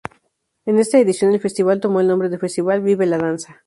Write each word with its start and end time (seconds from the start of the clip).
En 0.65 0.79
esta 0.79 0.97
edición, 0.97 1.31
el 1.31 1.39
Festival 1.39 1.79
tomó 1.79 1.99
el 1.99 2.07
nombre 2.07 2.27
de 2.29 2.39
"Festival 2.39 2.81
Vive 2.81 3.05
la 3.05 3.19
Danza". 3.19 3.59